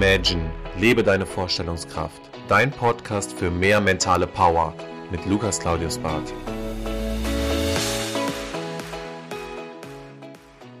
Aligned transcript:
Imagine, 0.00 0.48
lebe 0.78 1.02
deine 1.02 1.26
Vorstellungskraft. 1.26 2.22
Dein 2.46 2.70
Podcast 2.70 3.32
für 3.32 3.50
mehr 3.50 3.80
mentale 3.80 4.28
Power 4.28 4.72
mit 5.10 5.26
Lukas 5.26 5.58
Claudius 5.58 5.98
Barth. 5.98 6.32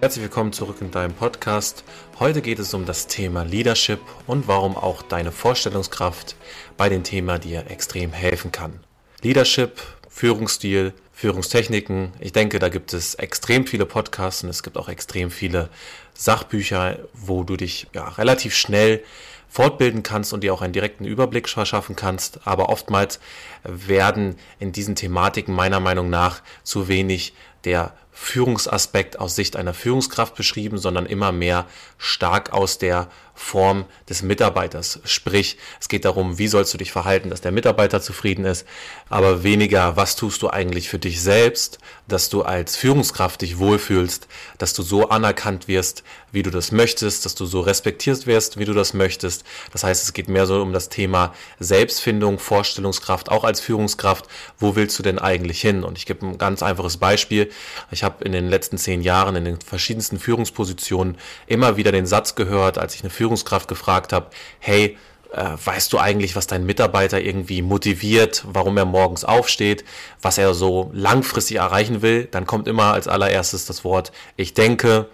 Herzlich 0.00 0.22
willkommen 0.22 0.52
zurück 0.52 0.76
in 0.80 0.92
deinem 0.92 1.14
Podcast. 1.14 1.82
Heute 2.20 2.42
geht 2.42 2.60
es 2.60 2.72
um 2.74 2.86
das 2.86 3.08
Thema 3.08 3.42
Leadership 3.42 3.98
und 4.28 4.46
warum 4.46 4.76
auch 4.76 5.02
deine 5.02 5.32
Vorstellungskraft 5.32 6.36
bei 6.76 6.88
dem 6.88 7.02
Thema 7.02 7.40
dir 7.40 7.68
extrem 7.68 8.12
helfen 8.12 8.52
kann. 8.52 8.78
Leadership, 9.22 9.80
Führungsstil, 10.18 10.94
Führungstechniken. 11.12 12.12
Ich 12.18 12.32
denke, 12.32 12.58
da 12.58 12.70
gibt 12.70 12.92
es 12.92 13.14
extrem 13.14 13.68
viele 13.68 13.86
Podcasts 13.86 14.42
und 14.42 14.48
es 14.48 14.64
gibt 14.64 14.76
auch 14.76 14.88
extrem 14.88 15.30
viele 15.30 15.68
Sachbücher, 16.12 16.98
wo 17.14 17.44
du 17.44 17.56
dich 17.56 17.86
ja, 17.94 18.08
relativ 18.08 18.56
schnell 18.56 19.04
fortbilden 19.48 20.02
kannst 20.02 20.32
und 20.32 20.42
dir 20.42 20.52
auch 20.52 20.60
einen 20.60 20.72
direkten 20.72 21.04
Überblick 21.04 21.48
verschaffen 21.48 21.94
kannst. 21.94 22.40
Aber 22.48 22.68
oftmals 22.68 23.20
werden 23.62 24.34
in 24.58 24.72
diesen 24.72 24.96
Thematiken 24.96 25.54
meiner 25.54 25.78
Meinung 25.78 26.10
nach 26.10 26.42
zu 26.64 26.88
wenig 26.88 27.32
der 27.64 27.92
Führungsaspekt 28.12 29.20
aus 29.20 29.36
Sicht 29.36 29.54
einer 29.54 29.74
Führungskraft 29.74 30.34
beschrieben, 30.34 30.78
sondern 30.78 31.06
immer 31.06 31.30
mehr 31.30 31.66
stark 31.98 32.52
aus 32.52 32.78
der 32.78 33.08
Form 33.38 33.84
des 34.08 34.22
Mitarbeiters. 34.22 34.98
Sprich, 35.04 35.56
es 35.80 35.88
geht 35.88 36.04
darum, 36.04 36.38
wie 36.38 36.48
sollst 36.48 36.74
du 36.74 36.78
dich 36.78 36.90
verhalten, 36.90 37.30
dass 37.30 37.40
der 37.40 37.52
Mitarbeiter 37.52 38.02
zufrieden 38.02 38.44
ist, 38.44 38.66
aber 39.08 39.44
weniger, 39.44 39.96
was 39.96 40.16
tust 40.16 40.42
du 40.42 40.50
eigentlich 40.50 40.88
für 40.88 40.98
dich 40.98 41.22
selbst, 41.22 41.78
dass 42.08 42.28
du 42.28 42.42
als 42.42 42.74
Führungskraft 42.76 43.40
dich 43.40 43.58
wohlfühlst, 43.58 44.26
dass 44.58 44.74
du 44.74 44.82
so 44.82 45.08
anerkannt 45.08 45.68
wirst, 45.68 46.02
wie 46.32 46.42
du 46.42 46.50
das 46.50 46.72
möchtest, 46.72 47.24
dass 47.24 47.36
du 47.36 47.46
so 47.46 47.60
respektiert 47.60 48.26
wirst, 48.26 48.58
wie 48.58 48.64
du 48.64 48.74
das 48.74 48.92
möchtest. 48.92 49.44
Das 49.72 49.84
heißt, 49.84 50.02
es 50.02 50.12
geht 50.12 50.28
mehr 50.28 50.46
so 50.46 50.60
um 50.60 50.72
das 50.72 50.88
Thema 50.88 51.32
Selbstfindung, 51.60 52.40
Vorstellungskraft, 52.40 53.30
auch 53.30 53.44
als 53.44 53.60
Führungskraft. 53.60 54.26
Wo 54.58 54.74
willst 54.74 54.98
du 54.98 55.04
denn 55.04 55.20
eigentlich 55.20 55.60
hin? 55.60 55.84
Und 55.84 55.96
ich 55.96 56.06
gebe 56.06 56.26
ein 56.26 56.38
ganz 56.38 56.62
einfaches 56.62 56.96
Beispiel. 56.96 57.47
Ich 57.90 58.04
habe 58.04 58.24
in 58.24 58.32
den 58.32 58.48
letzten 58.48 58.78
zehn 58.78 59.02
Jahren 59.02 59.36
in 59.36 59.44
den 59.44 59.60
verschiedensten 59.60 60.18
Führungspositionen 60.18 61.16
immer 61.46 61.76
wieder 61.76 61.92
den 61.92 62.06
Satz 62.06 62.34
gehört, 62.34 62.78
als 62.78 62.94
ich 62.94 63.02
eine 63.02 63.10
Führungskraft 63.10 63.68
gefragt 63.68 64.12
habe, 64.12 64.30
hey, 64.58 64.96
äh, 65.32 65.56
weißt 65.62 65.92
du 65.92 65.98
eigentlich, 65.98 66.36
was 66.36 66.46
dein 66.46 66.64
Mitarbeiter 66.64 67.20
irgendwie 67.20 67.62
motiviert, 67.62 68.44
warum 68.46 68.76
er 68.76 68.86
morgens 68.86 69.24
aufsteht, 69.24 69.84
was 70.22 70.38
er 70.38 70.54
so 70.54 70.90
langfristig 70.94 71.58
erreichen 71.58 72.02
will, 72.02 72.24
dann 72.30 72.46
kommt 72.46 72.66
immer 72.68 72.94
als 72.94 73.08
allererstes 73.08 73.66
das 73.66 73.84
Wort, 73.84 74.12
ich 74.36 74.54
denke, 74.54 75.06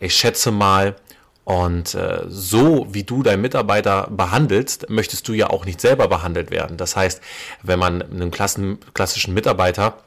ich 0.00 0.14
schätze 0.16 0.50
mal. 0.50 0.96
Und 1.44 1.94
äh, 1.94 2.22
so 2.28 2.86
wie 2.90 3.02
du 3.02 3.22
deinen 3.22 3.40
Mitarbeiter 3.40 4.08
behandelst, 4.10 4.88
möchtest 4.88 5.26
du 5.26 5.32
ja 5.32 5.50
auch 5.50 5.64
nicht 5.64 5.80
selber 5.80 6.06
behandelt 6.06 6.50
werden. 6.50 6.76
Das 6.76 6.94
heißt, 6.94 7.20
wenn 7.62 7.78
man 7.78 8.02
einem 8.02 8.30
klassischen 8.30 9.34
Mitarbeiter 9.34 9.98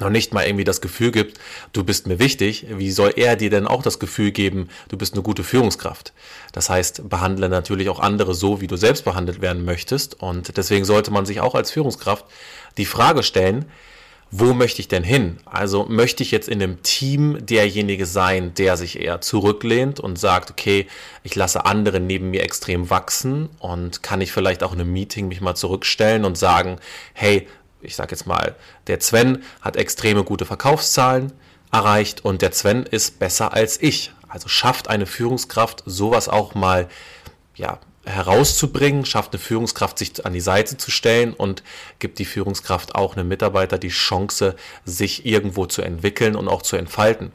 noch 0.00 0.10
nicht 0.10 0.32
mal 0.32 0.46
irgendwie 0.46 0.64
das 0.64 0.80
Gefühl 0.80 1.10
gibt, 1.10 1.38
du 1.72 1.84
bist 1.84 2.06
mir 2.06 2.18
wichtig, 2.18 2.66
wie 2.70 2.90
soll 2.90 3.12
er 3.16 3.36
dir 3.36 3.50
denn 3.50 3.66
auch 3.66 3.82
das 3.82 3.98
Gefühl 3.98 4.30
geben, 4.30 4.68
du 4.88 4.96
bist 4.96 5.14
eine 5.14 5.22
gute 5.22 5.44
Führungskraft? 5.44 6.12
Das 6.52 6.70
heißt, 6.70 7.08
behandle 7.08 7.48
natürlich 7.48 7.88
auch 7.88 8.00
andere 8.00 8.34
so, 8.34 8.60
wie 8.60 8.66
du 8.66 8.76
selbst 8.76 9.04
behandelt 9.04 9.40
werden 9.40 9.64
möchtest. 9.64 10.20
Und 10.20 10.56
deswegen 10.56 10.84
sollte 10.84 11.10
man 11.10 11.26
sich 11.26 11.40
auch 11.40 11.54
als 11.54 11.70
Führungskraft 11.70 12.24
die 12.78 12.86
Frage 12.86 13.22
stellen, 13.22 13.66
wo 14.34 14.54
möchte 14.54 14.80
ich 14.80 14.88
denn 14.88 15.04
hin? 15.04 15.36
Also 15.44 15.84
möchte 15.84 16.22
ich 16.22 16.30
jetzt 16.30 16.48
in 16.48 16.62
einem 16.62 16.82
Team 16.82 17.44
derjenige 17.44 18.06
sein, 18.06 18.54
der 18.54 18.78
sich 18.78 18.98
eher 18.98 19.20
zurücklehnt 19.20 20.00
und 20.00 20.18
sagt, 20.18 20.50
okay, 20.50 20.86
ich 21.22 21.34
lasse 21.34 21.66
andere 21.66 22.00
neben 22.00 22.30
mir 22.30 22.42
extrem 22.42 22.88
wachsen 22.88 23.50
und 23.58 24.02
kann 24.02 24.22
ich 24.22 24.32
vielleicht 24.32 24.62
auch 24.62 24.72
in 24.72 24.80
einem 24.80 24.92
Meeting 24.92 25.28
mich 25.28 25.42
mal 25.42 25.54
zurückstellen 25.54 26.24
und 26.24 26.38
sagen, 26.38 26.78
hey, 27.12 27.46
ich 27.82 27.96
sage 27.96 28.12
jetzt 28.12 28.26
mal, 28.26 28.54
der 28.86 29.00
Sven 29.00 29.42
hat 29.60 29.76
extreme 29.76 30.24
gute 30.24 30.44
Verkaufszahlen 30.44 31.32
erreicht 31.70 32.24
und 32.24 32.42
der 32.42 32.52
Sven 32.52 32.84
ist 32.84 33.18
besser 33.18 33.52
als 33.52 33.80
ich. 33.80 34.12
Also 34.28 34.48
schafft 34.48 34.88
eine 34.88 35.06
Führungskraft 35.06 35.82
sowas 35.86 36.28
auch 36.28 36.54
mal 36.54 36.88
ja, 37.54 37.78
herauszubringen, 38.04 39.04
schafft 39.04 39.32
eine 39.32 39.40
Führungskraft, 39.40 39.98
sich 39.98 40.24
an 40.24 40.32
die 40.32 40.40
Seite 40.40 40.76
zu 40.76 40.90
stellen 40.90 41.34
und 41.34 41.62
gibt 41.98 42.18
die 42.18 42.24
Führungskraft 42.24 42.94
auch 42.94 43.16
einem 43.16 43.28
Mitarbeiter 43.28 43.78
die 43.78 43.88
Chance, 43.88 44.56
sich 44.84 45.26
irgendwo 45.26 45.66
zu 45.66 45.82
entwickeln 45.82 46.34
und 46.34 46.48
auch 46.48 46.62
zu 46.62 46.76
entfalten. 46.76 47.32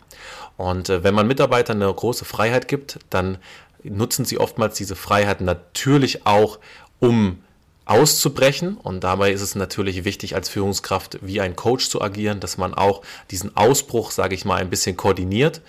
Und 0.57 0.89
äh, 0.89 1.03
wenn 1.03 1.13
man 1.13 1.27
Mitarbeitern 1.27 1.81
eine 1.81 1.93
große 1.93 2.25
Freiheit 2.25 2.67
gibt, 2.67 2.99
dann 3.09 3.37
nutzen 3.83 4.25
sie 4.25 4.39
oftmals 4.39 4.75
diese 4.75 4.95
Freiheit 4.95 5.41
natürlich 5.41 6.25
auch, 6.25 6.59
um 6.99 7.43
auszubrechen. 7.87 8.77
Und 8.77 9.03
dabei 9.03 9.31
ist 9.31 9.41
es 9.41 9.55
natürlich 9.55 10.03
wichtig, 10.03 10.35
als 10.35 10.49
Führungskraft 10.49 11.19
wie 11.21 11.41
ein 11.41 11.55
Coach 11.55 11.89
zu 11.89 12.01
agieren, 12.01 12.39
dass 12.39 12.57
man 12.57 12.73
auch 12.73 13.01
diesen 13.31 13.55
Ausbruch, 13.55 14.11
sage 14.11 14.35
ich 14.35 14.45
mal, 14.45 14.55
ein 14.55 14.69
bisschen 14.69 14.97
koordiniert. 14.97 15.61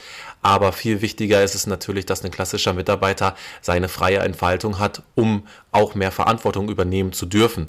Aber 0.43 0.73
viel 0.73 1.01
wichtiger 1.01 1.43
ist 1.43 1.55
es 1.55 1.67
natürlich, 1.67 2.07
dass 2.07 2.25
ein 2.25 2.31
klassischer 2.31 2.73
Mitarbeiter 2.73 3.37
seine 3.61 3.89
freie 3.89 4.19
Entfaltung 4.19 4.78
hat, 4.78 5.03
um 5.15 5.47
auch 5.73 5.95
mehr 5.95 6.12
Verantwortung 6.12 6.69
übernehmen 6.69 7.12
zu 7.12 7.27
dürfen. 7.27 7.69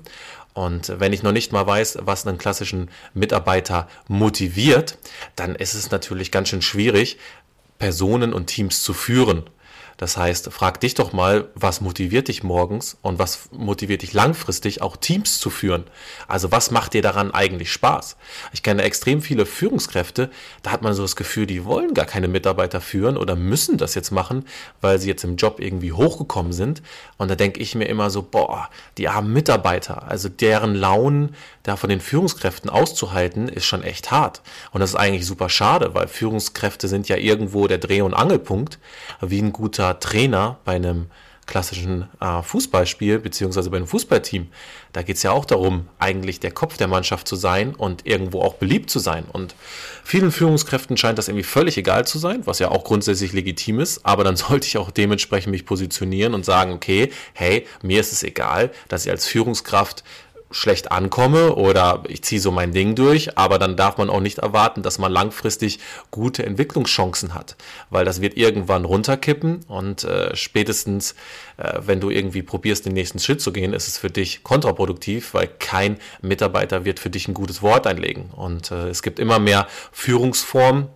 Und 0.54 1.00
wenn 1.00 1.14
ich 1.14 1.24
noch 1.24 1.32
nicht 1.32 1.52
mal 1.52 1.66
weiß, 1.66 2.00
was 2.02 2.28
einen 2.28 2.38
klassischen 2.38 2.90
Mitarbeiter 3.14 3.88
motiviert, 4.08 4.98
dann 5.36 5.56
ist 5.56 5.74
es 5.74 5.92
natürlich 5.92 6.32
ganz 6.32 6.50
schön 6.50 6.62
schwierig, 6.62 7.18
Personen 7.78 8.34
und 8.34 8.48
Teams 8.48 8.84
zu 8.84 8.94
führen. 8.94 9.50
Das 10.00 10.16
heißt, 10.16 10.50
frag 10.54 10.80
dich 10.80 10.94
doch 10.94 11.12
mal, 11.12 11.50
was 11.56 11.82
motiviert 11.82 12.30
dich 12.30 12.42
morgens 12.42 12.98
und 13.02 13.20
was 13.20 13.50
motiviert 13.52 14.02
dich 14.02 14.14
langfristig 14.14 14.82
auch 14.82 14.96
Teams 14.96 15.40
zu 15.40 15.50
führen? 15.50 15.84
Also 16.26 16.54
was 16.54 16.72
macht 16.72 16.94
dir 16.94 17.02
daran 17.02 17.32
eigentlich 17.32 17.70
Spaß? 17.74 18.16
Ich 18.54 18.64
kenne 18.64 18.84
extrem 18.84 19.22
viele 19.22 19.46
Führungskräfte, 19.46 20.30
da 20.64 20.72
hat 20.72 20.84
man 20.84 20.94
so 20.94 21.02
das 21.02 21.18
Gefühl, 21.18 21.48
die 21.48 21.66
wollen 21.66 21.94
gar 21.94 22.06
keine 22.06 22.30
Mitarbeiter 22.30 22.80
führen 22.80 23.18
oder 23.18 23.36
müssen 23.36 23.78
das 23.78 23.94
jetzt 23.94 24.12
machen, 24.12 24.46
weil 24.80 25.00
sie 25.00 25.10
jetzt 25.10 25.26
im 25.26 25.36
Job 25.36 25.60
irgendwie 25.60 25.92
hochgekommen 25.92 26.54
sind. 26.54 26.82
Und 27.18 27.30
da 27.30 27.36
denke 27.36 27.60
ich 27.60 27.76
mir 27.76 27.90
immer 27.90 28.10
so, 28.10 28.22
boah, 28.22 28.70
die 28.98 29.10
armen 29.10 29.34
Mitarbeiter, 29.34 30.08
also 30.08 30.30
deren 30.30 30.76
Launen 30.76 31.36
da 31.64 31.76
von 31.76 31.90
den 31.90 32.00
Führungskräften 32.00 32.70
auszuhalten, 32.70 33.50
ist 33.50 33.66
schon 33.66 33.84
echt 33.84 34.12
hart. 34.12 34.42
Und 34.72 34.80
das 34.80 34.92
ist 34.92 34.96
eigentlich 34.96 35.26
super 35.26 35.50
schade, 35.50 35.94
weil 35.94 36.08
Führungskräfte 36.08 36.88
sind 36.88 37.10
ja 37.10 37.18
irgendwo 37.18 37.68
der 37.68 37.80
Dreh- 37.80 38.02
und 38.02 38.14
Angelpunkt, 38.14 38.80
wie 39.20 39.42
ein 39.42 39.52
guter 39.52 39.89
Trainer 39.94 40.60
bei 40.66 40.76
einem 40.76 41.08
klassischen 41.50 42.08
äh, 42.22 42.44
Fußballspiel 42.44 43.20
beziehungsweise 43.20 43.72
bei 43.72 43.78
einem 43.78 43.88
Fußballteam. 43.88 44.48
Da 44.94 45.02
geht 45.02 45.18
es 45.18 45.24
ja 45.24 45.32
auch 45.32 45.46
darum, 45.46 45.88
eigentlich 45.98 46.40
der 46.40 46.52
Kopf 46.52 46.78
der 46.78 46.88
Mannschaft 46.88 47.28
zu 47.28 47.36
sein 47.36 47.74
und 47.74 48.06
irgendwo 48.06 48.42
auch 48.42 48.54
beliebt 48.56 48.90
zu 48.92 49.00
sein. 49.00 49.26
Und 49.32 49.56
vielen 50.04 50.32
Führungskräften 50.32 50.96
scheint 50.96 51.18
das 51.18 51.28
irgendwie 51.28 51.44
völlig 51.44 51.78
egal 51.78 52.06
zu 52.06 52.20
sein, 52.20 52.46
was 52.46 52.60
ja 52.60 52.70
auch 52.70 52.84
grundsätzlich 52.84 53.34
legitim 53.34 53.80
ist. 53.80 54.06
Aber 54.06 54.24
dann 54.24 54.36
sollte 54.38 54.68
ich 54.68 54.78
auch 54.78 54.92
dementsprechend 54.92 55.52
mich 55.52 55.66
positionieren 55.66 56.36
und 56.36 56.46
sagen, 56.46 56.72
okay, 56.72 57.12
hey, 57.34 57.66
mir 57.82 58.00
ist 58.00 58.14
es 58.14 58.24
egal, 58.24 58.72
dass 58.88 59.06
ich 59.06 59.12
als 59.12 59.26
Führungskraft 59.26 60.04
schlecht 60.52 60.92
ankomme 60.92 61.56
oder 61.56 62.04
ich 62.08 62.24
ziehe 62.24 62.42
so 62.42 62.52
mein 62.52 62.72
Ding 62.72 62.96
durch, 62.96 63.38
aber 63.38 63.60
dann 63.60 63.76
darf 63.76 63.98
man 63.98 64.10
auch 64.10 64.20
nicht 64.20 64.40
erwarten, 64.40 64.82
dass 64.82 64.98
man 64.98 65.12
langfristig 65.12 65.80
gute 66.12 66.46
Entwicklungschancen 66.46 67.36
hat, 67.36 67.56
weil 67.90 68.06
das 68.06 68.22
wird 68.22 68.36
irgendwann 68.36 68.86
runterkippen 68.86 69.62
und 69.68 70.04
äh, 70.04 70.36
spätestens, 70.36 71.14
äh, 71.58 71.80
wenn 71.86 72.00
du 72.00 72.10
irgendwie 72.10 72.42
probierst, 72.42 72.86
den 72.86 72.94
nächsten 72.94 73.20
Schritt 73.20 73.42
zu 73.42 73.52
gehen, 73.52 73.74
ist 73.74 73.88
es 73.88 73.98
für 73.98 74.10
dich 74.10 74.44
kontraproduktiv, 74.44 75.34
weil 75.34 75.48
kein 75.48 75.98
Mitarbeiter 76.22 76.86
wird 76.86 77.00
für 77.00 77.10
dich 77.10 77.28
ein 77.28 77.34
gutes 77.34 77.62
Wort 77.62 77.86
einlegen. 77.86 78.30
Und 78.36 78.72
äh, 78.72 78.90
es 78.90 79.02
gibt 79.02 79.20
immer 79.20 79.40
mehr 79.40 79.68
Führungsformen, 79.92 80.88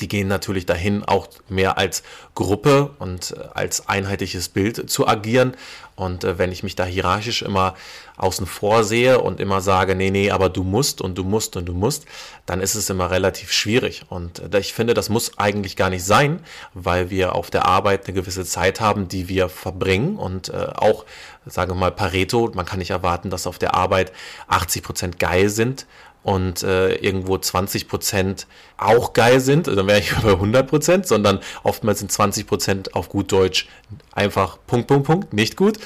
die 0.00 0.08
gehen 0.08 0.28
natürlich 0.28 0.66
dahin, 0.66 1.04
auch 1.04 1.28
mehr 1.48 1.78
als 1.78 2.02
Gruppe 2.34 2.90
und 2.98 3.34
äh, 3.36 3.48
als 3.54 3.88
einheitliches 3.88 4.48
Bild 4.48 4.90
zu 4.90 5.06
agieren. 5.06 5.54
Und 5.94 6.24
äh, 6.24 6.38
wenn 6.38 6.52
ich 6.52 6.62
mich 6.62 6.74
da 6.74 6.84
hierarchisch 6.84 7.42
immer 7.42 7.74
außen 8.16 8.46
vor 8.46 8.84
sehe 8.84 9.20
und 9.20 9.40
immer 9.40 9.60
sage, 9.60 9.94
nee, 9.94 10.10
nee, 10.10 10.30
aber 10.30 10.48
du 10.48 10.64
musst 10.64 11.00
und 11.00 11.16
du 11.16 11.24
musst 11.24 11.56
und 11.56 11.66
du 11.66 11.72
musst, 11.72 12.06
dann 12.46 12.60
ist 12.60 12.74
es 12.74 12.90
immer 12.90 13.10
relativ 13.10 13.52
schwierig. 13.52 14.04
Und 14.08 14.40
äh, 14.52 14.58
ich 14.58 14.72
finde, 14.72 14.94
das 14.94 15.08
muss 15.08 15.38
eigentlich 15.38 15.76
gar 15.76 15.90
nicht 15.90 16.04
sein, 16.04 16.40
weil 16.74 17.10
wir 17.10 17.34
auf 17.34 17.50
der 17.50 17.66
Arbeit 17.66 18.06
eine 18.06 18.14
gewisse 18.14 18.44
Zeit 18.44 18.80
haben, 18.80 19.08
die 19.08 19.28
wir 19.28 19.48
verbringen 19.48 20.16
und 20.16 20.52
auch, 20.52 21.04
sagen 21.46 21.72
wir 21.72 21.76
mal, 21.76 21.92
Pareto, 21.92 22.50
man 22.54 22.66
kann 22.66 22.78
nicht 22.78 22.90
erwarten, 22.90 23.30
dass 23.30 23.46
auf 23.46 23.58
der 23.58 23.74
Arbeit 23.74 24.12
80 24.48 24.82
Prozent 24.82 25.18
geil 25.18 25.48
sind 25.48 25.86
und 26.22 26.62
äh, 26.62 26.94
irgendwo 26.96 27.36
20 27.38 27.88
Prozent 27.88 28.46
auch 28.76 29.12
geil 29.12 29.40
sind, 29.40 29.66
dann 29.66 29.86
wäre 29.86 29.98
ich 29.98 30.14
bei 30.22 30.32
100 30.32 30.68
Prozent, 30.68 31.06
sondern 31.06 31.40
oftmals 31.62 32.00
sind 32.00 32.12
20 32.12 32.46
Prozent 32.46 32.94
auf 32.94 33.08
gut 33.08 33.32
Deutsch 33.32 33.68
einfach 34.12 34.58
Punkt, 34.66 34.88
Punkt, 34.88 35.06
Punkt, 35.06 35.32
nicht 35.32 35.56
gut. 35.56 35.78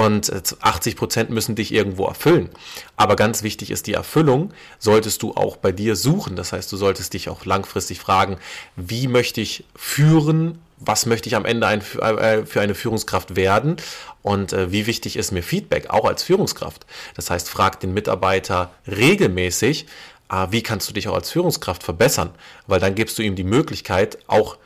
Und 0.00 0.32
80 0.62 0.96
Prozent 0.96 1.28
müssen 1.28 1.56
dich 1.56 1.74
irgendwo 1.74 2.06
erfüllen. 2.06 2.48
Aber 2.96 3.16
ganz 3.16 3.42
wichtig 3.42 3.70
ist 3.70 3.86
die 3.86 3.92
Erfüllung, 3.92 4.54
solltest 4.78 5.22
du 5.22 5.34
auch 5.34 5.58
bei 5.58 5.72
dir 5.72 5.94
suchen. 5.94 6.36
Das 6.36 6.54
heißt, 6.54 6.72
du 6.72 6.78
solltest 6.78 7.12
dich 7.12 7.28
auch 7.28 7.44
langfristig 7.44 8.00
fragen, 8.00 8.38
wie 8.76 9.08
möchte 9.08 9.42
ich 9.42 9.64
führen? 9.76 10.58
Was 10.78 11.04
möchte 11.04 11.28
ich 11.28 11.36
am 11.36 11.44
Ende 11.44 11.66
ein, 11.66 11.82
äh, 12.00 12.46
für 12.46 12.62
eine 12.62 12.74
Führungskraft 12.74 13.36
werden? 13.36 13.76
Und 14.22 14.54
äh, 14.54 14.72
wie 14.72 14.86
wichtig 14.86 15.16
ist 15.16 15.32
mir 15.32 15.42
Feedback, 15.42 15.90
auch 15.90 16.06
als 16.06 16.22
Führungskraft? 16.22 16.86
Das 17.14 17.28
heißt, 17.28 17.50
frag 17.50 17.80
den 17.80 17.92
Mitarbeiter 17.92 18.70
regelmäßig, 18.86 19.84
äh, 20.32 20.46
wie 20.48 20.62
kannst 20.62 20.88
du 20.88 20.94
dich 20.94 21.08
auch 21.08 21.14
als 21.14 21.30
Führungskraft 21.30 21.82
verbessern? 21.82 22.30
Weil 22.66 22.80
dann 22.80 22.94
gibst 22.94 23.18
du 23.18 23.22
ihm 23.22 23.36
die 23.36 23.44
Möglichkeit, 23.44 24.16
auch 24.28 24.56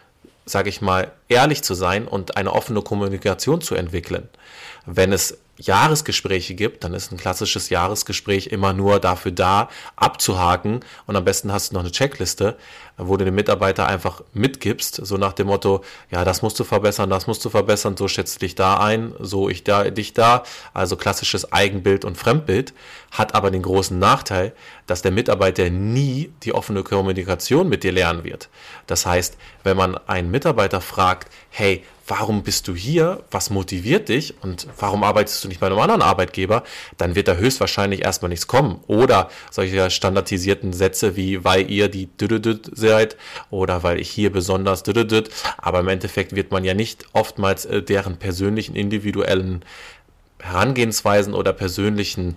sage 0.47 0.69
ich 0.69 0.81
mal, 0.81 1.13
ehrlich 1.29 1.63
zu 1.63 1.75
sein 1.75 2.07
und 2.07 2.37
eine 2.37 2.53
offene 2.53 2.83
Kommunikation 2.83 3.61
zu 3.61 3.75
entwickeln. 3.75 4.29
Wenn 4.87 5.13
es 5.13 5.39
Jahresgespräche 5.57 6.55
gibt, 6.55 6.83
dann 6.85 6.95
ist 6.95 7.13
ein 7.13 7.17
klassisches 7.17 7.69
Jahresgespräch 7.71 8.49
immer 8.49 8.73
nur 8.73 8.99
dafür 8.99 9.33
da, 9.33 9.69
abzuhaken. 9.97 10.81
Und 11.07 11.17
am 11.17 11.25
besten 11.25 11.53
hast 11.53 11.71
du 11.71 11.75
noch 11.75 11.83
eine 11.83 11.93
Checkliste, 11.93 12.57
wo 12.97 13.17
du 13.17 13.25
den 13.25 13.35
Mitarbeiter 13.35 13.87
einfach 13.87 14.23
mitgibst, 14.33 14.95
so 15.05 15.17
nach 15.17 15.33
dem 15.33 15.49
Motto, 15.49 15.85
ja, 16.11 16.25
das 16.25 16.43
musst 16.43 16.59
du 16.61 16.65
verbessern, 16.65 17.11
das 17.11 17.27
musst 17.27 17.45
du 17.45 17.51
verbessern, 17.51 17.97
so 17.97 18.07
schätzt 18.07 18.41
dich 18.43 18.55
da 18.55 18.79
ein, 18.79 19.15
so 19.19 19.49
ich 19.49 19.65
da, 19.65 19.91
dich 19.91 20.13
da, 20.13 20.45
also 20.73 20.97
klassisches 20.97 21.53
Eigenbild 21.53 22.05
und 22.05 22.17
Fremdbild, 22.17 22.73
hat 23.11 23.35
aber 23.35 23.51
den 23.51 23.63
großen 23.63 23.99
Nachteil, 23.99 24.53
dass 24.87 25.03
der 25.03 25.13
Mitarbeiter 25.13 25.71
nie 25.71 26.33
die 26.43 26.55
offene 26.55 26.83
Kommunikation 26.83 27.69
mit 27.69 27.83
dir 27.83 27.93
lernen 27.93 28.25
wird. 28.25 28.49
Das 28.87 29.07
heißt, 29.07 29.37
wenn 29.63 29.77
man 29.77 29.97
einen 30.07 30.31
Mitarbeiter 30.31 30.81
fragt, 30.81 31.33
hey, 31.51 31.85
warum 32.07 32.43
bist 32.43 32.69
du 32.69 32.75
hier, 32.75 33.23
was 33.31 33.51
motiviert 33.51 34.09
dich? 34.09 34.35
Und 34.43 34.67
warum 34.79 35.05
arbeitest 35.05 35.45
du 35.45 35.49
nicht 35.49 35.61
bei 35.61 35.67
einem 35.67 35.79
anderen 35.79 36.03
Arbeitgeber, 36.03 36.63
dann 36.99 37.15
wird 37.15 37.29
da 37.29 37.35
höchstwahrscheinlich 37.35 38.03
erstmal 38.03 38.29
nichts 38.29 38.47
kommen. 38.47 38.81
Oder 38.87 39.31
solche 39.51 39.91
standardisierten 39.91 40.73
Sätze 40.73 41.17
wie, 41.17 41.45
weil 41.45 41.71
ihr 41.71 41.89
die 41.89 42.07
Düdüdüd 42.07 42.71
seid 42.75 43.17
oder 43.51 43.83
weil 43.83 44.01
ich 44.01 44.11
hier 44.11 44.31
besonders 44.31 44.83
Düdüdüd, 44.83 45.31
aber 45.59 45.81
im 45.81 45.89
Endeffekt 45.89 46.35
wird 46.35 46.51
man 46.51 46.65
ja 46.65 46.75
nicht 46.75 47.07
oftmals 47.13 47.65
äh, 47.65 47.83
deren 47.83 48.17
persönlichen, 48.19 48.77
individuellen 48.77 49.65
Herangehensweisen 50.41 51.33
oder 51.33 51.53
persönlichen 51.53 52.37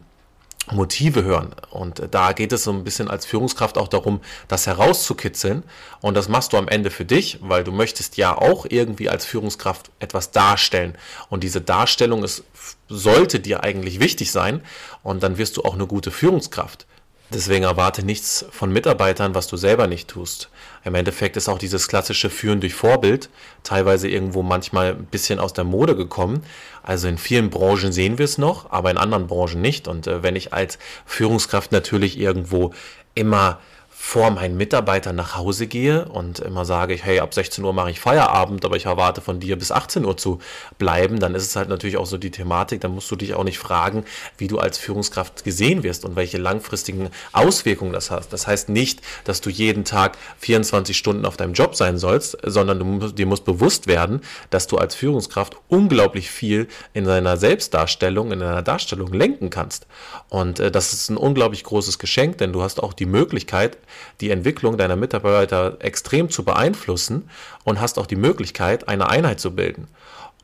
Motive 0.72 1.24
hören. 1.24 1.56
Und 1.70 2.02
da 2.12 2.34
geht 2.34 2.52
es 2.52 2.64
so 2.64 2.72
ein 2.72 2.84
bisschen 2.84 3.10
als 3.10 3.26
Führungskraft 3.26 3.78
auch 3.78 3.88
darum, 3.88 4.22
das 4.48 4.68
herauszukitzeln. 4.68 5.64
Und 6.02 6.16
das 6.16 6.30
machst 6.30 6.54
du 6.54 6.58
am 6.58 6.68
Ende 6.68 6.90
für 6.90 7.06
dich, 7.06 7.40
weil 7.42 7.64
du 7.64 7.72
möchtest 7.72 8.18
ja 8.18 8.38
auch 8.38 8.66
irgendwie 8.70 9.10
als 9.10 9.26
Führungskraft 9.26 9.92
etwas 10.00 10.32
darstellen. 10.32 10.96
Und 11.30 11.44
diese 11.44 11.62
Darstellung 11.62 12.24
ist, 12.24 12.44
sollte 12.90 13.40
dir 13.40 13.64
eigentlich 13.64 14.00
wichtig 14.00 14.32
sein. 14.32 14.62
Und 15.04 15.24
dann 15.24 15.38
wirst 15.38 15.58
du 15.58 15.64
auch 15.64 15.74
eine 15.74 15.88
gute 15.88 16.12
Führungskraft. 16.12 16.86
Deswegen 17.34 17.66
erwarte 17.66 18.06
nichts 18.06 18.46
von 18.52 18.72
Mitarbeitern, 18.72 19.36
was 19.36 19.48
du 19.48 19.58
selber 19.58 19.88
nicht 19.88 20.08
tust. 20.08 20.50
Im 20.86 20.96
Endeffekt 20.96 21.36
ist 21.36 21.50
auch 21.50 21.58
dieses 21.58 21.90
klassische 21.90 22.30
Führen 22.30 22.62
durch 22.62 22.74
Vorbild 22.74 23.30
teilweise 23.64 24.08
irgendwo 24.08 24.44
manchmal 24.44 24.94
ein 24.94 25.06
bisschen 25.06 25.40
aus 25.40 25.52
der 25.52 25.66
Mode 25.66 25.98
gekommen. 25.98 26.44
Also 26.84 27.10
in 27.10 27.18
vielen 27.18 27.50
Branchen 27.50 27.92
sehen 27.92 28.18
wir 28.18 28.24
es 28.24 28.38
noch, 28.38 28.72
aber 28.72 28.92
in 28.92 28.98
anderen 28.98 29.28
Branchen 29.28 29.60
nicht. 29.60 29.90
Und 29.90 30.08
äh, 30.08 30.24
wenn 30.24 30.38
ich 30.38 30.54
als 30.54 30.80
Führungskraft 31.06 31.74
natürlich 31.74 32.18
irgendwo 32.18 32.74
immer 33.14 33.60
vor 34.08 34.32
meinen 34.32 34.56
Mitarbeitern 34.56 35.18
nach 35.18 35.36
Hause 35.36 35.68
gehe 35.68 36.06
und 36.06 36.40
immer 36.40 36.64
sage 36.64 36.94
ich, 36.94 37.04
hey, 37.04 37.20
ab 37.20 37.34
16 37.34 37.62
Uhr 37.62 37.74
mache 37.74 37.92
ich 37.92 38.00
Feierabend, 38.00 38.64
aber 38.64 38.78
ich 38.78 38.86
erwarte 38.86 39.20
von 39.20 39.42
dir 39.42 39.58
bis 39.58 39.70
18 39.70 40.06
Uhr 40.06 40.16
zu 40.16 40.40
bleiben, 40.78 41.20
dann 41.20 41.36
ist 41.36 41.44
es 41.44 41.58
halt 41.58 41.68
natürlich 41.68 41.98
auch 41.98 42.06
so 42.06 42.18
die 42.18 42.32
Thematik, 42.32 42.80
dann 42.80 42.92
musst 42.94 43.12
du 43.12 43.18
dich 43.18 43.34
auch 43.34 43.44
nicht 43.44 43.60
fragen, 43.60 44.06
wie 44.38 44.48
du 44.48 44.60
als 44.60 44.78
Führungskraft 44.78 45.44
gesehen 45.44 45.84
wirst 45.84 46.06
und 46.06 46.16
welche 46.16 46.38
langfristigen 46.38 47.10
Auswirkungen 47.34 47.92
das 47.92 48.10
hast. 48.10 48.32
Das 48.32 48.48
heißt 48.48 48.70
nicht, 48.70 49.02
dass 49.26 49.42
du 49.42 49.50
jeden 49.50 49.84
Tag 49.84 50.18
24 50.40 50.98
Stunden 50.98 51.26
auf 51.26 51.36
deinem 51.36 51.52
Job 51.52 51.76
sein 51.76 51.98
sollst, 51.98 52.38
sondern 52.44 52.80
du, 52.80 53.12
dir 53.12 53.26
muss 53.26 53.42
bewusst 53.42 53.88
werden, 53.88 54.22
dass 54.52 54.68
du 54.68 54.78
als 54.78 54.96
Führungskraft 54.96 55.58
unglaublich 55.68 56.32
viel 56.32 56.70
in 56.94 57.04
deiner 57.04 57.36
Selbstdarstellung, 57.36 58.32
in 58.32 58.40
deiner 58.40 58.62
Darstellung 58.62 59.12
lenken 59.12 59.50
kannst. 59.50 59.86
Und 60.30 60.62
äh, 60.62 60.72
das 60.72 60.94
ist 60.94 61.10
ein 61.10 61.18
unglaublich 61.18 61.66
großes 61.66 62.00
Geschenk, 62.00 62.38
denn 62.38 62.54
du 62.54 62.62
hast 62.62 62.82
auch 62.82 62.94
die 62.94 63.06
Möglichkeit, 63.06 63.78
die 64.22 64.30
Entwicklung 64.30 64.78
deiner 64.78 64.96
Mitarbeiter 64.96 65.78
extrem 65.80 66.30
zu 66.30 66.44
beeinflussen 66.44 67.30
und 67.64 67.80
hast 67.82 68.00
auch 68.00 68.08
die 68.08 68.16
Möglichkeit, 68.16 68.88
eine 68.88 69.10
Einheit 69.10 69.40
zu 69.40 69.56
bilden. 69.56 69.88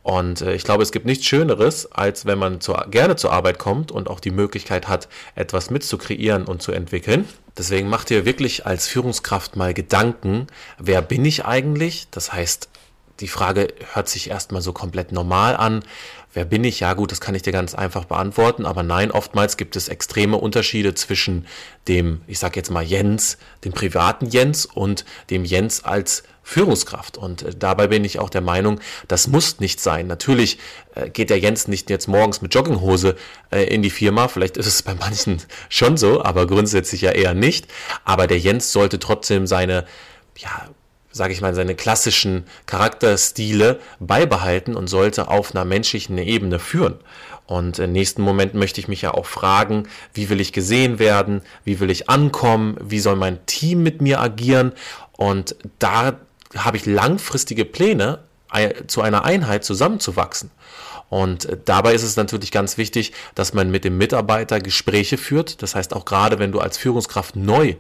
Und 0.04 0.42
äh, 0.42 0.54
ich 0.54 0.64
glaube, 0.64 0.84
es 0.84 0.92
gibt 0.92 1.06
nichts 1.06 1.26
Schöneres, 1.26 1.92
als 1.92 2.26
wenn 2.26 2.38
man 2.38 2.62
zu, 2.62 2.74
gerne 2.92 3.16
zur 3.16 3.32
Arbeit 3.32 3.58
kommt 3.58 3.92
und 3.92 4.10
auch 4.10 4.20
die 4.20 4.32
Möglichkeit 4.32 4.88
hat, 4.88 5.08
etwas 5.36 5.70
mitzukreieren 5.70 6.44
und 6.44 6.62
zu 6.62 6.74
entwickeln. 6.74 7.28
Deswegen 7.58 7.88
macht 7.88 8.12
ihr 8.12 8.26
wirklich 8.26 8.66
als 8.66 8.88
Führungskraft 8.88 9.56
mal 9.56 9.74
Gedanken, 9.74 10.48
wer 10.78 11.02
bin 11.02 11.24
ich 11.24 11.46
eigentlich? 11.46 12.08
Das 12.12 12.34
heißt, 12.34 12.70
die 13.24 13.30
Frage 13.30 13.70
hört 13.94 14.10
sich 14.10 14.30
erstmal 14.30 14.62
so 14.62 14.74
komplett 14.74 15.14
normal 15.14 15.56
an. 15.56 15.86
Wer 16.34 16.44
bin 16.44 16.66
ich? 16.66 16.82
Ja 16.82 16.94
gut, 16.94 17.10
das 17.10 17.22
kann 17.22 17.36
ich 17.36 17.42
dir 17.42 17.54
ganz 17.54 17.74
einfach 17.74 18.04
beantworten, 18.04 18.66
aber 18.66 18.84
nein, 18.84 19.12
oftmals 19.12 19.56
gibt 19.56 19.78
es 19.78 19.88
extreme 19.88 20.36
Unterschiede 20.36 20.94
zwischen 20.94 21.48
dem, 21.88 22.20
ich 22.28 22.38
sage 22.38 22.58
jetzt 22.58 22.70
mal 22.70 22.84
Jens, 22.84 23.38
dem 23.64 23.72
privaten 23.72 24.26
Jens 24.26 24.66
und 24.66 25.06
dem 25.30 25.46
Jens 25.46 25.86
als 25.86 26.24
Führungskraft. 26.44 27.18
Und 27.18 27.44
äh, 27.44 27.56
dabei 27.58 27.88
bin 27.88 28.04
ich 28.04 28.20
auch 28.20 28.30
der 28.30 28.42
Meinung, 28.42 28.82
das 29.08 29.28
muss 29.28 29.62
nicht 29.62 29.80
sein. 29.80 30.08
Natürlich 30.08 30.60
äh, 30.96 31.10
geht 31.10 31.30
der 31.30 31.40
Jens 31.40 31.70
nicht 31.70 31.90
jetzt 31.90 32.10
morgens 32.10 32.42
mit 32.42 32.54
Jogginghose 32.54 33.16
äh, 33.52 33.64
in 33.74 33.84
die 33.84 33.90
Firma. 33.90 34.28
Vielleicht 34.28 34.58
ist 34.58 34.68
es 34.68 34.84
bei 34.84 34.96
manchen 34.96 35.42
schon 35.70 35.96
so, 35.96 36.22
aber 36.22 36.46
grundsätzlich 36.46 37.00
ja 37.00 37.12
eher 37.12 37.36
nicht. 37.36 37.68
Aber 38.04 38.28
der 38.28 38.40
Jens 38.40 38.74
sollte 38.74 39.00
trotzdem 39.00 39.48
seine, 39.48 39.86
ja, 40.36 40.68
sage 41.14 41.32
ich 41.32 41.40
mal, 41.40 41.56
seine 41.56 41.76
klassischen 41.76 42.44
Charakterstile 42.66 43.80
beibehalten 44.00 44.76
und 44.76 44.88
sollte 44.88 45.30
auf 45.30 45.56
einer 45.56 45.64
menschlichen 45.64 46.18
Ebene 46.18 46.60
führen. 46.60 46.96
Und 47.46 47.80
im 47.80 47.92
nächsten 47.92 48.22
Moment 48.22 48.54
möchte 48.56 48.82
ich 48.82 48.88
mich 48.88 49.02
ja 49.02 49.14
auch 49.14 49.26
fragen, 49.26 49.88
wie 50.14 50.30
will 50.30 50.42
ich 50.42 50.54
gesehen 50.54 51.00
werden, 51.00 51.42
wie 51.64 51.80
will 51.80 51.92
ich 51.92 52.10
ankommen, 52.10 52.78
wie 52.82 53.00
soll 53.00 53.16
mein 53.16 53.46
Team 53.46 53.84
mit 53.84 54.02
mir 54.02 54.20
agieren. 54.20 54.74
Und 55.14 55.56
da 55.80 56.18
habe 56.56 56.78
ich 56.78 56.86
langfristige 56.86 57.64
Pläne, 57.64 58.20
zu 58.86 59.02
einer 59.02 59.26
Einheit 59.26 59.64
zusammenzuwachsen. 59.64 60.52
Und 61.10 61.48
dabei 61.66 61.94
ist 61.94 62.04
es 62.04 62.16
natürlich 62.16 62.52
ganz 62.52 62.78
wichtig, 62.78 63.14
dass 63.36 63.54
man 63.54 63.70
mit 63.72 63.84
dem 63.84 63.98
Mitarbeiter 63.98 64.60
Gespräche 64.60 65.18
führt. 65.18 65.62
Das 65.62 65.76
heißt, 65.76 65.94
auch 65.94 66.06
gerade 66.06 66.40
wenn 66.40 66.52
du 66.52 66.60
als 66.60 66.78
Führungskraft 66.78 67.36
neu 67.36 67.76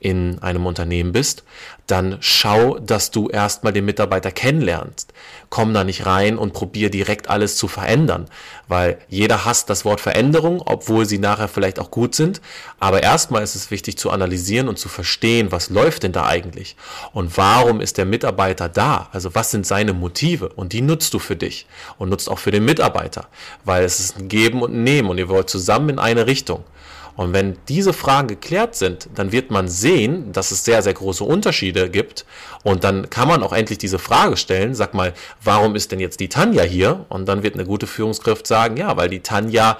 in 0.00 0.38
einem 0.40 0.66
Unternehmen 0.66 1.12
bist, 1.12 1.42
dann 1.88 2.18
schau, 2.20 2.78
dass 2.78 3.10
du 3.10 3.28
erstmal 3.28 3.72
den 3.72 3.86
Mitarbeiter 3.86 4.30
kennenlernst. 4.30 5.12
Komm 5.48 5.72
da 5.72 5.84
nicht 5.84 6.04
rein 6.04 6.36
und 6.36 6.52
probier 6.52 6.90
direkt 6.90 7.30
alles 7.30 7.56
zu 7.56 7.66
verändern, 7.66 8.26
weil 8.68 8.98
jeder 9.08 9.46
hasst 9.46 9.70
das 9.70 9.86
Wort 9.86 10.00
Veränderung, 10.00 10.62
obwohl 10.64 11.06
sie 11.06 11.18
nachher 11.18 11.48
vielleicht 11.48 11.78
auch 11.78 11.90
gut 11.90 12.14
sind. 12.14 12.42
Aber 12.78 13.02
erstmal 13.02 13.42
ist 13.42 13.54
es 13.54 13.70
wichtig 13.70 13.96
zu 13.96 14.10
analysieren 14.10 14.68
und 14.68 14.78
zu 14.78 14.88
verstehen, 14.90 15.50
was 15.50 15.70
läuft 15.70 16.02
denn 16.02 16.12
da 16.12 16.26
eigentlich 16.26 16.76
und 17.12 17.36
warum 17.38 17.80
ist 17.80 17.96
der 17.96 18.04
Mitarbeiter 18.04 18.68
da? 18.68 19.08
Also 19.12 19.34
was 19.34 19.50
sind 19.50 19.66
seine 19.66 19.94
Motive? 19.94 20.50
Und 20.50 20.74
die 20.74 20.82
nutzt 20.82 21.14
du 21.14 21.18
für 21.18 21.36
dich 21.36 21.66
und 21.96 22.10
nutzt 22.10 22.28
auch 22.28 22.38
für 22.38 22.50
den 22.50 22.66
Mitarbeiter, 22.66 23.28
weil 23.64 23.84
es 23.84 23.98
ist 23.98 24.18
ein 24.18 24.28
Geben 24.28 24.62
und 24.62 24.74
ein 24.74 24.84
Nehmen 24.84 25.08
und 25.08 25.18
ihr 25.18 25.30
wollt 25.30 25.48
zusammen 25.48 25.88
in 25.88 25.98
eine 25.98 26.26
Richtung. 26.26 26.64
Und 27.18 27.32
wenn 27.32 27.58
diese 27.66 27.92
Fragen 27.92 28.28
geklärt 28.28 28.76
sind, 28.76 29.08
dann 29.16 29.32
wird 29.32 29.50
man 29.50 29.66
sehen, 29.66 30.30
dass 30.32 30.52
es 30.52 30.64
sehr, 30.64 30.82
sehr 30.82 30.94
große 30.94 31.24
Unterschiede 31.24 31.90
gibt. 31.90 32.24
Und 32.62 32.84
dann 32.84 33.10
kann 33.10 33.26
man 33.26 33.42
auch 33.42 33.52
endlich 33.52 33.78
diese 33.78 33.98
Frage 33.98 34.36
stellen, 34.36 34.72
sag 34.76 34.94
mal, 34.94 35.12
warum 35.42 35.74
ist 35.74 35.90
denn 35.90 35.98
jetzt 35.98 36.20
die 36.20 36.28
Tanja 36.28 36.62
hier? 36.62 37.06
Und 37.08 37.26
dann 37.26 37.42
wird 37.42 37.54
eine 37.54 37.64
gute 37.64 37.88
Führungskraft 37.88 38.46
sagen, 38.46 38.76
ja, 38.76 38.96
weil 38.96 39.08
die 39.08 39.18
Tanja 39.18 39.78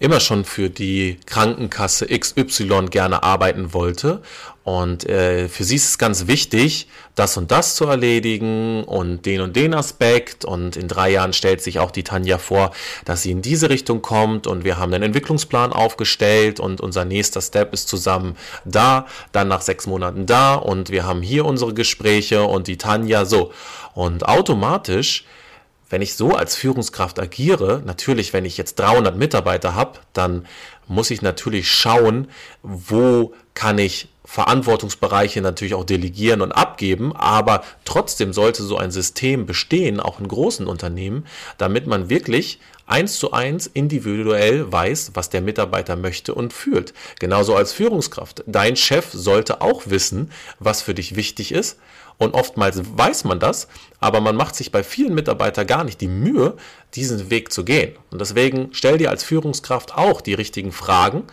immer 0.00 0.18
schon 0.18 0.44
für 0.44 0.70
die 0.70 1.18
Krankenkasse 1.26 2.06
XY 2.06 2.86
gerne 2.90 3.22
arbeiten 3.22 3.74
wollte. 3.74 4.22
Und 4.64 5.06
äh, 5.08 5.48
für 5.48 5.62
sie 5.62 5.76
ist 5.76 5.88
es 5.88 5.98
ganz 5.98 6.26
wichtig, 6.26 6.88
das 7.14 7.36
und 7.36 7.50
das 7.50 7.76
zu 7.76 7.84
erledigen 7.84 8.84
und 8.84 9.26
den 9.26 9.42
und 9.42 9.56
den 9.56 9.74
Aspekt. 9.74 10.46
Und 10.46 10.76
in 10.76 10.88
drei 10.88 11.10
Jahren 11.10 11.34
stellt 11.34 11.60
sich 11.60 11.80
auch 11.80 11.90
die 11.90 12.02
Tanja 12.02 12.38
vor, 12.38 12.72
dass 13.04 13.22
sie 13.22 13.30
in 13.30 13.42
diese 13.42 13.68
Richtung 13.68 14.00
kommt. 14.00 14.46
Und 14.46 14.64
wir 14.64 14.78
haben 14.78 14.94
einen 14.94 15.04
Entwicklungsplan 15.04 15.72
aufgestellt 15.72 16.60
und 16.60 16.80
unser 16.80 17.04
nächster 17.04 17.42
Step 17.42 17.74
ist 17.74 17.88
zusammen 17.88 18.36
da, 18.64 19.06
dann 19.32 19.48
nach 19.48 19.60
sechs 19.60 19.86
Monaten 19.86 20.24
da. 20.24 20.54
Und 20.54 20.88
wir 20.88 21.04
haben 21.04 21.20
hier 21.20 21.44
unsere 21.44 21.74
Gespräche 21.74 22.44
und 22.44 22.68
die 22.68 22.78
Tanja 22.78 23.26
so. 23.26 23.52
Und 23.92 24.26
automatisch 24.26 25.24
wenn 25.90 26.02
ich 26.02 26.14
so 26.14 26.34
als 26.34 26.56
Führungskraft 26.56 27.18
agiere, 27.18 27.82
natürlich, 27.84 28.32
wenn 28.32 28.44
ich 28.44 28.56
jetzt 28.56 28.78
300 28.78 29.16
Mitarbeiter 29.16 29.74
habe, 29.74 29.98
dann 30.12 30.46
muss 30.86 31.10
ich 31.10 31.20
natürlich 31.20 31.70
schauen, 31.70 32.28
wo 32.62 33.34
kann 33.54 33.78
ich 33.78 34.08
Verantwortungsbereiche 34.24 35.40
natürlich 35.40 35.74
auch 35.74 35.84
delegieren 35.84 36.42
und 36.42 36.52
abgeben, 36.52 37.14
aber 37.16 37.62
trotzdem 37.84 38.32
sollte 38.32 38.62
so 38.62 38.76
ein 38.76 38.90
System 38.90 39.46
bestehen, 39.46 39.98
auch 39.98 40.20
in 40.20 40.28
großen 40.28 40.66
Unternehmen, 40.66 41.26
damit 41.58 41.86
man 41.86 42.10
wirklich 42.10 42.60
eins 42.86 43.18
zu 43.18 43.32
eins 43.32 43.66
individuell 43.66 44.70
weiß, 44.70 45.12
was 45.14 45.30
der 45.30 45.40
Mitarbeiter 45.40 45.96
möchte 45.96 46.34
und 46.34 46.52
fühlt. 46.52 46.92
Genauso 47.18 47.54
als 47.54 47.72
Führungskraft. 47.72 48.42
Dein 48.46 48.76
Chef 48.76 49.06
sollte 49.12 49.62
auch 49.62 49.82
wissen, 49.86 50.32
was 50.58 50.82
für 50.82 50.94
dich 50.94 51.16
wichtig 51.16 51.52
ist. 51.52 51.78
Und 52.18 52.34
oftmals 52.34 52.82
weiß 52.84 53.24
man 53.24 53.40
das, 53.40 53.66
aber 53.98 54.20
man 54.20 54.36
macht 54.36 54.54
sich 54.54 54.70
bei 54.70 54.82
vielen 54.82 55.14
Mitarbeitern 55.14 55.66
gar 55.66 55.84
nicht 55.84 56.02
die 56.02 56.08
Mühe, 56.08 56.54
diesen 56.94 57.30
Weg 57.30 57.50
zu 57.50 57.64
gehen. 57.64 57.96
Und 58.10 58.20
deswegen 58.20 58.68
stell 58.72 58.98
dir 58.98 59.08
als 59.08 59.24
Führungskraft 59.24 59.94
auch 59.94 60.20
die 60.20 60.34
richtigen 60.34 60.70
Fragen 60.70 61.24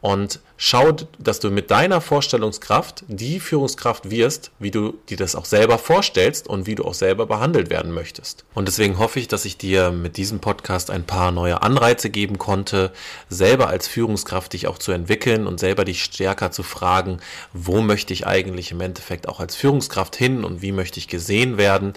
und 0.00 0.40
schau, 0.56 0.92
dass 1.18 1.40
du 1.40 1.50
mit 1.50 1.70
deiner 1.70 2.00
Vorstellungskraft 2.00 3.04
die 3.08 3.40
Führungskraft 3.40 4.10
wirst, 4.10 4.50
wie 4.58 4.70
du 4.70 4.94
dir 5.08 5.16
das 5.16 5.34
auch 5.34 5.46
selber 5.46 5.78
vorstellst 5.78 6.46
und 6.46 6.66
wie 6.66 6.74
du 6.74 6.84
auch 6.84 6.94
selber 6.94 7.26
behandelt 7.26 7.70
werden 7.70 7.92
möchtest. 7.92 8.44
Und 8.54 8.68
deswegen 8.68 8.98
hoffe 8.98 9.18
ich, 9.18 9.26
dass 9.26 9.44
ich 9.44 9.56
dir 9.56 9.90
mit 9.90 10.16
diesem 10.16 10.38
Podcast 10.40 10.90
ein 10.90 11.04
paar 11.04 11.32
neue 11.32 11.62
Anreize 11.62 12.10
geben 12.10 12.38
konnte, 12.38 12.92
selber 13.28 13.68
als 13.68 13.88
Führungskraft 13.88 14.52
dich 14.52 14.66
auch 14.66 14.78
zu 14.78 14.92
entwickeln 14.92 15.46
und 15.46 15.58
selber 15.58 15.84
dich 15.84 16.04
stärker 16.04 16.52
zu 16.52 16.62
fragen, 16.62 17.18
wo 17.52 17.80
möchte 17.80 18.12
ich 18.12 18.26
eigentlich 18.26 18.70
im 18.70 18.80
Endeffekt 18.80 19.28
auch 19.28 19.40
als 19.40 19.56
Führungskraft 19.56 20.14
hin 20.14 20.44
und 20.44 20.62
wie 20.62 20.72
möchte 20.72 20.98
ich 20.98 21.08
gesehen 21.08 21.56
werden. 21.56 21.94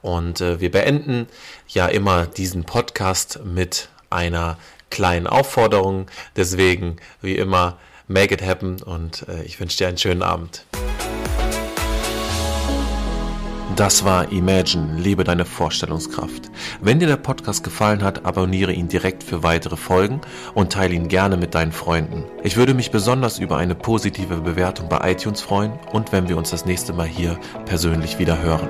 Und 0.00 0.40
äh, 0.40 0.60
wir 0.60 0.70
beenden 0.70 1.28
ja 1.68 1.86
immer 1.86 2.26
diesen 2.26 2.64
Podcast 2.64 3.40
mit 3.44 3.88
einer 4.10 4.58
kleinen 4.92 5.26
Aufforderungen. 5.26 6.06
Deswegen, 6.36 6.96
wie 7.20 7.34
immer, 7.34 7.78
make 8.06 8.32
it 8.32 8.42
happen 8.42 8.80
und 8.82 9.26
äh, 9.28 9.42
ich 9.42 9.58
wünsche 9.58 9.78
dir 9.78 9.88
einen 9.88 9.98
schönen 9.98 10.22
Abend. 10.22 10.64
Das 13.74 14.04
war 14.04 14.30
Imagine, 14.30 15.00
lebe 15.00 15.24
deine 15.24 15.46
Vorstellungskraft. 15.46 16.50
Wenn 16.82 17.00
dir 17.00 17.08
der 17.08 17.16
Podcast 17.16 17.64
gefallen 17.64 18.04
hat, 18.04 18.26
abonniere 18.26 18.72
ihn 18.72 18.88
direkt 18.88 19.24
für 19.24 19.42
weitere 19.42 19.78
Folgen 19.78 20.20
und 20.52 20.74
teile 20.74 20.94
ihn 20.94 21.08
gerne 21.08 21.38
mit 21.38 21.54
deinen 21.54 21.72
Freunden. 21.72 22.24
Ich 22.42 22.58
würde 22.58 22.74
mich 22.74 22.90
besonders 22.90 23.38
über 23.38 23.56
eine 23.56 23.74
positive 23.74 24.36
Bewertung 24.36 24.90
bei 24.90 25.10
iTunes 25.10 25.40
freuen 25.40 25.72
und 25.90 26.12
wenn 26.12 26.28
wir 26.28 26.36
uns 26.36 26.50
das 26.50 26.66
nächste 26.66 26.92
Mal 26.92 27.06
hier 27.06 27.38
persönlich 27.64 28.18
wieder 28.18 28.42
hören. 28.42 28.68